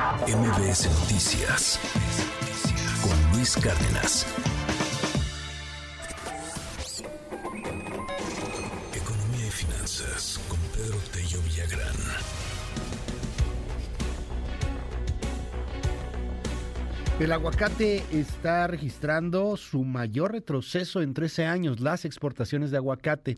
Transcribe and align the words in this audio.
MBS 0.00 0.88
Noticias 1.00 1.78
con 3.02 3.36
Luis 3.36 3.54
Cárdenas. 3.54 4.26
Economía 8.94 9.46
y 9.46 9.50
finanzas 9.50 10.40
con 10.48 10.58
Pedro 10.74 10.96
Tello 11.12 11.38
Villagrán. 11.42 11.96
El 17.20 17.32
aguacate 17.32 18.02
está 18.10 18.66
registrando 18.68 19.58
su 19.58 19.84
mayor 19.84 20.32
retroceso 20.32 21.02
en 21.02 21.12
13 21.12 21.44
años, 21.44 21.80
las 21.80 22.06
exportaciones 22.06 22.70
de 22.70 22.78
aguacate. 22.78 23.36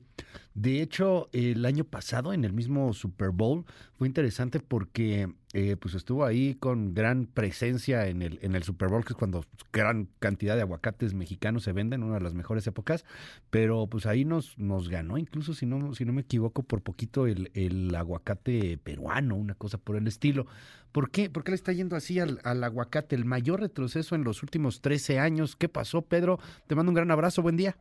De 0.54 0.80
hecho, 0.80 1.28
el 1.32 1.64
año 1.64 1.82
pasado, 1.82 2.32
en 2.32 2.44
el 2.44 2.52
mismo 2.52 2.92
Super 2.92 3.30
Bowl, 3.30 3.64
fue 3.94 4.06
interesante 4.06 4.60
porque 4.60 5.28
eh, 5.54 5.76
pues 5.76 5.94
estuvo 5.94 6.24
ahí 6.24 6.54
con 6.54 6.94
gran 6.94 7.26
presencia 7.26 8.06
en 8.08 8.22
el, 8.22 8.38
en 8.42 8.54
el 8.54 8.62
Super 8.62 8.88
Bowl, 8.88 9.04
que 9.04 9.12
es 9.12 9.18
cuando 9.18 9.44
gran 9.72 10.08
cantidad 10.18 10.56
de 10.56 10.62
aguacates 10.62 11.12
mexicanos 11.12 11.64
se 11.64 11.72
venden, 11.72 12.02
una 12.02 12.14
de 12.14 12.22
las 12.22 12.32
mejores 12.32 12.66
épocas, 12.66 13.04
pero 13.50 13.86
pues 13.86 14.06
ahí 14.06 14.24
nos, 14.24 14.56
nos 14.58 14.88
ganó, 14.88 15.18
incluso 15.18 15.52
si 15.52 15.66
no, 15.66 15.94
si 15.94 16.06
no 16.06 16.12
me 16.14 16.22
equivoco, 16.22 16.62
por 16.62 16.80
poquito 16.82 17.26
el, 17.26 17.50
el 17.52 17.94
aguacate 17.94 18.78
peruano, 18.78 19.36
una 19.36 19.54
cosa 19.54 19.76
por 19.76 19.96
el 19.96 20.06
estilo. 20.06 20.46
¿Por 20.90 21.10
qué? 21.10 21.28
¿Por 21.28 21.44
qué 21.44 21.50
le 21.52 21.56
está 21.56 21.72
yendo 21.72 21.96
así 21.96 22.18
al, 22.18 22.40
al 22.44 22.64
aguacate? 22.64 23.14
El 23.14 23.24
mayor 23.24 23.60
retroceso 23.60 24.14
en 24.14 24.24
los 24.24 24.42
últimos 24.42 24.80
13 24.80 25.18
años. 25.18 25.56
¿Qué 25.56 25.68
pasó, 25.68 26.02
Pedro? 26.02 26.38
Te 26.66 26.74
mando 26.74 26.90
un 26.90 26.94
gran 26.94 27.10
abrazo, 27.10 27.42
buen 27.42 27.56
día. 27.56 27.76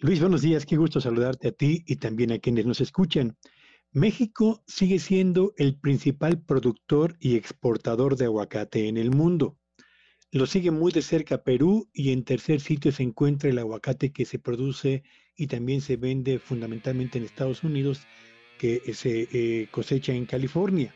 Luis, 0.00 0.20
buenos 0.20 0.42
días, 0.42 0.66
qué 0.66 0.76
gusto 0.76 1.00
saludarte 1.00 1.48
a 1.48 1.52
ti 1.52 1.82
y 1.86 1.96
también 1.96 2.32
a 2.32 2.38
quienes 2.38 2.66
nos 2.66 2.80
escuchan. 2.80 3.36
México 3.92 4.62
sigue 4.66 4.98
siendo 4.98 5.54
el 5.56 5.74
principal 5.74 6.42
productor 6.42 7.16
y 7.20 7.36
exportador 7.36 8.16
de 8.16 8.26
aguacate 8.26 8.86
en 8.86 8.98
el 8.98 9.10
mundo. 9.10 9.56
Lo 10.30 10.44
sigue 10.44 10.70
muy 10.70 10.92
de 10.92 11.00
cerca 11.00 11.42
Perú 11.42 11.88
y 11.94 12.12
en 12.12 12.22
tercer 12.22 12.60
sitio 12.60 12.92
se 12.92 13.02
encuentra 13.02 13.48
el 13.48 13.58
aguacate 13.58 14.12
que 14.12 14.26
se 14.26 14.38
produce 14.38 15.04
y 15.34 15.46
también 15.46 15.80
se 15.80 15.96
vende 15.96 16.38
fundamentalmente 16.38 17.16
en 17.16 17.24
Estados 17.24 17.64
Unidos, 17.64 18.02
que 18.58 18.82
se 18.92 19.26
eh, 19.32 19.68
cosecha 19.70 20.12
en 20.12 20.26
California. 20.26 20.94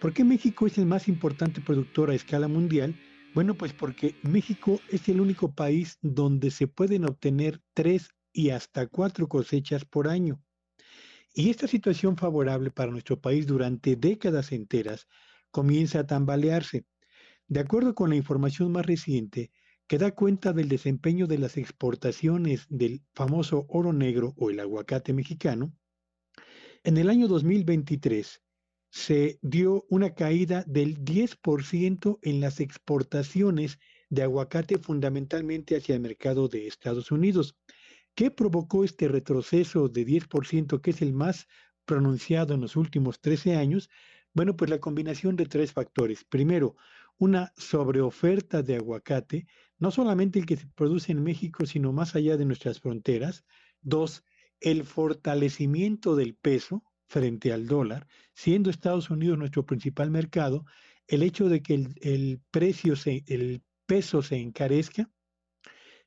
¿Por 0.00 0.12
qué 0.12 0.24
México 0.24 0.66
es 0.66 0.76
el 0.76 0.86
más 0.86 1.06
importante 1.06 1.60
productor 1.60 2.10
a 2.10 2.16
escala 2.16 2.48
mundial? 2.48 2.96
Bueno, 3.32 3.54
pues 3.54 3.72
porque 3.72 4.16
México 4.22 4.80
es 4.90 5.08
el 5.08 5.20
único 5.20 5.54
país 5.54 5.98
donde 6.02 6.50
se 6.50 6.66
pueden 6.66 7.04
obtener 7.04 7.60
tres 7.74 8.10
y 8.32 8.50
hasta 8.50 8.88
cuatro 8.88 9.28
cosechas 9.28 9.84
por 9.84 10.08
año. 10.08 10.42
Y 11.38 11.50
esta 11.50 11.68
situación 11.68 12.16
favorable 12.16 12.72
para 12.72 12.90
nuestro 12.90 13.20
país 13.20 13.46
durante 13.46 13.94
décadas 13.94 14.50
enteras 14.50 15.06
comienza 15.52 16.00
a 16.00 16.06
tambalearse. 16.08 16.84
De 17.46 17.60
acuerdo 17.60 17.94
con 17.94 18.10
la 18.10 18.16
información 18.16 18.72
más 18.72 18.84
reciente, 18.84 19.52
que 19.86 19.98
da 19.98 20.10
cuenta 20.10 20.52
del 20.52 20.68
desempeño 20.68 21.28
de 21.28 21.38
las 21.38 21.56
exportaciones 21.56 22.66
del 22.68 23.04
famoso 23.14 23.66
oro 23.68 23.92
negro 23.92 24.34
o 24.36 24.50
el 24.50 24.58
aguacate 24.58 25.12
mexicano, 25.12 25.72
en 26.82 26.96
el 26.96 27.08
año 27.08 27.28
2023 27.28 28.42
se 28.90 29.38
dio 29.40 29.86
una 29.90 30.16
caída 30.16 30.64
del 30.66 31.04
10% 31.04 32.18
en 32.20 32.40
las 32.40 32.58
exportaciones 32.58 33.78
de 34.10 34.24
aguacate 34.24 34.76
fundamentalmente 34.76 35.76
hacia 35.76 35.94
el 35.94 36.00
mercado 36.00 36.48
de 36.48 36.66
Estados 36.66 37.12
Unidos. 37.12 37.56
¿Qué 38.18 38.32
provocó 38.32 38.82
este 38.82 39.06
retroceso 39.06 39.88
de 39.88 40.04
10%, 40.04 40.80
que 40.80 40.90
es 40.90 41.02
el 41.02 41.12
más 41.12 41.46
pronunciado 41.84 42.52
en 42.52 42.60
los 42.62 42.74
últimos 42.74 43.20
13 43.20 43.54
años? 43.54 43.90
Bueno, 44.34 44.56
pues 44.56 44.72
la 44.72 44.80
combinación 44.80 45.36
de 45.36 45.46
tres 45.46 45.72
factores. 45.72 46.24
Primero, 46.24 46.74
una 47.16 47.52
sobreoferta 47.56 48.64
de 48.64 48.74
aguacate, 48.74 49.46
no 49.78 49.92
solamente 49.92 50.40
el 50.40 50.46
que 50.46 50.56
se 50.56 50.66
produce 50.66 51.12
en 51.12 51.22
México, 51.22 51.64
sino 51.64 51.92
más 51.92 52.16
allá 52.16 52.36
de 52.36 52.44
nuestras 52.44 52.80
fronteras. 52.80 53.44
Dos, 53.82 54.24
el 54.58 54.82
fortalecimiento 54.82 56.16
del 56.16 56.34
peso 56.34 56.82
frente 57.06 57.52
al 57.52 57.68
dólar, 57.68 58.08
siendo 58.34 58.68
Estados 58.68 59.10
Unidos 59.10 59.38
nuestro 59.38 59.64
principal 59.64 60.10
mercado, 60.10 60.64
el 61.06 61.22
hecho 61.22 61.48
de 61.48 61.62
que 61.62 61.74
el, 62.00 62.40
precio, 62.50 62.94
el 63.04 63.62
peso 63.86 64.22
se 64.22 64.38
encarezca, 64.38 65.08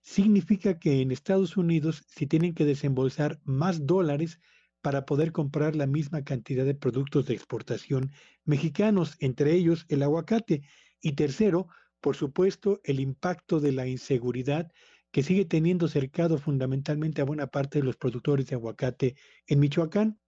significa 0.01 0.79
que 0.79 1.01
en 1.01 1.11
Estados 1.11 1.57
Unidos 1.57 2.03
se 2.07 2.25
tienen 2.27 2.53
que 2.53 2.65
desembolsar 2.65 3.39
más 3.43 3.85
dólares 3.85 4.39
para 4.81 5.05
poder 5.05 5.31
comprar 5.31 5.75
la 5.75 5.85
misma 5.85 6.23
cantidad 6.23 6.65
de 6.65 6.73
productos 6.73 7.27
de 7.27 7.35
exportación 7.35 8.11
mexicanos, 8.43 9.15
entre 9.19 9.53
ellos 9.53 9.85
el 9.89 10.03
aguacate. 10.03 10.63
Y 11.01 11.13
tercero, 11.13 11.67
por 11.99 12.15
supuesto, 12.15 12.81
el 12.83 12.99
impacto 12.99 13.59
de 13.59 13.71
la 13.71 13.87
inseguridad 13.87 14.71
que 15.11 15.23
sigue 15.23 15.45
teniendo 15.45 15.87
cercado 15.87 16.37
fundamentalmente 16.37 17.21
a 17.21 17.25
buena 17.25 17.47
parte 17.47 17.79
de 17.79 17.85
los 17.85 17.97
productores 17.97 18.47
de 18.47 18.55
aguacate 18.55 19.15
en 19.45 19.59
Michoacán. 19.59 20.19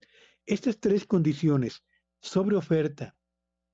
Estas 0.46 0.78
tres 0.78 1.06
condiciones, 1.06 1.84
sobre 2.20 2.56
oferta, 2.56 3.16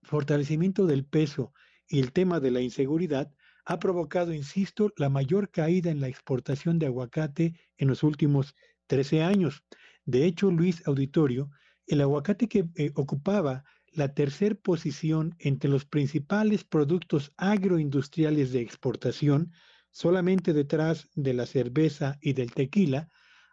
fortalecimiento 0.03 0.87
del 0.87 1.05
peso 1.05 1.53
y 1.89 1.99
el 1.99 2.13
tema 2.13 2.41
de 2.41 2.53
la 2.53 2.61
inseguridad, 2.61 3.35
ha 3.71 3.79
provocado, 3.79 4.35
insisto, 4.35 4.93
la 4.97 5.09
mayor 5.09 5.49
caída 5.49 5.93
en 5.93 6.01
la 6.01 6.09
exportación 6.09 6.81
de 6.81 6.87
aguacate 6.87 7.55
en 7.79 7.87
los 7.87 8.03
últimos 8.03 8.57
13 8.89 9.23
años. 9.23 9.63
De 10.05 10.25
hecho, 10.25 10.51
Luis 10.51 10.85
Auditorio, 10.89 11.51
el 11.87 12.01
aguacate 12.01 12.49
que 12.49 12.69
eh, 12.75 12.91
ocupaba 12.97 13.63
la 13.93 14.13
tercera 14.13 14.57
posición 14.57 15.37
entre 15.39 15.71
los 15.71 15.85
principales 15.85 16.65
productos 16.65 17.33
agroindustriales 17.37 18.51
de 18.51 18.61
exportación, 18.61 19.53
solamente 19.93 20.53
detrás 20.53 21.09
de 21.15 21.33
la 21.33 21.47
cerveza 21.47 22.19
y 22.21 22.33
del 22.33 22.51
tequila, 22.51 23.09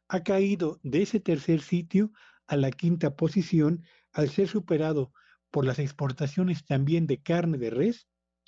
ha 0.07 0.23
caído 0.23 0.79
de 0.81 1.03
ese 1.03 1.19
tercer 1.19 1.61
sitio 1.61 2.11
a 2.47 2.55
la 2.57 2.71
quinta 2.71 3.15
posición 3.15 3.83
al 4.13 4.31
ser 4.31 4.47
superado 4.47 5.11
por 5.51 5.63
las 5.63 5.77
exportaciones 5.77 6.65
también 6.65 7.05
de 7.05 7.21
carne 7.21 7.59
de 7.59 7.69
res 7.69 8.07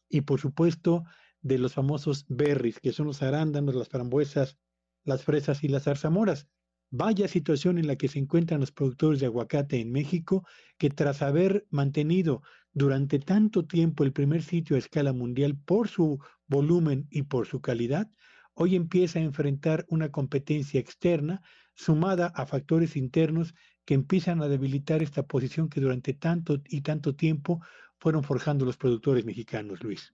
y 0.10 0.22
por 0.22 0.40
supuesto 0.40 1.04
de 1.42 1.58
los 1.58 1.74
famosos 1.74 2.26
berries, 2.28 2.80
que 2.80 2.92
son 2.92 3.08
los 3.08 3.22
arándanos, 3.22 3.76
las 3.76 3.90
frambuesas, 3.90 4.58
las 5.04 5.24
fresas 5.24 5.64
y 5.64 5.68
las 5.68 5.84
zarzamoras. 5.84 6.48
Vaya 6.92 7.28
situación 7.28 7.78
en 7.78 7.88
la 7.88 7.96
que 7.96 8.08
se 8.08 8.20
encuentran 8.20 8.60
los 8.60 8.72
productores 8.72 9.20
de 9.20 9.28
aguacate 9.28 9.80
en 9.80 9.92
México, 9.92 10.46
que 10.78 10.90
tras 10.90 11.22
haber 11.22 11.68
mantenido 11.70 12.42
durante 12.74 13.20
tanto 13.20 13.66
tiempo 13.66 14.04
el 14.04 14.14
primer 14.14 14.42
sitio 14.42 14.76
a 14.76 14.80
escala 14.80 15.14
mundial 15.14 15.58
por 15.58 15.88
su 15.88 16.20
volumen 16.48 17.08
y 17.12 17.24
por 17.24 17.48
su 17.48 17.62
calidad, 17.62 18.10
hoy 18.54 18.76
empieza 18.76 19.20
a 19.20 19.24
enfrentar 19.24 19.86
una 19.88 20.12
competencia 20.12 20.80
externa 20.80 21.42
sumada 21.76 22.28
a 22.36 22.46
factores 22.46 22.96
internos 22.96 23.54
que 23.86 23.94
empiezan 23.94 24.42
a 24.42 24.48
debilitar 24.48 25.02
esta 25.02 25.26
posición 25.26 25.70
que 25.70 25.82
durante 25.82 26.14
tanto 26.14 26.62
y 26.68 26.82
tanto 26.82 27.16
tiempo 27.16 27.62
fueron 28.00 28.24
forjando 28.24 28.66
los 28.66 28.78
productores 28.78 29.26
mexicanos, 29.26 29.84
Luis. 29.84 30.14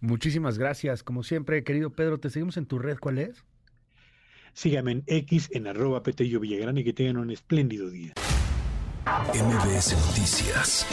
Muchísimas 0.00 0.58
gracias. 0.58 1.02
Como 1.02 1.22
siempre, 1.22 1.64
querido 1.64 1.90
Pedro, 1.90 2.18
te 2.18 2.30
seguimos 2.30 2.56
en 2.56 2.66
tu 2.66 2.78
red. 2.78 2.98
¿Cuál 2.98 3.18
es? 3.18 3.44
Sígame 4.54 4.92
en 4.92 5.04
X 5.06 5.48
en 5.52 5.66
arroba 5.66 6.02
Petello 6.02 6.40
Villagrán 6.40 6.76
y 6.78 6.84
que 6.84 6.92
tengan 6.92 7.16
un 7.16 7.30
espléndido 7.30 7.88
día. 7.88 8.12
MBS 9.06 9.96
Noticias 10.06 10.86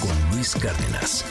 con 0.00 0.36
Luis 0.36 0.54
Cárdenas. 0.54 1.24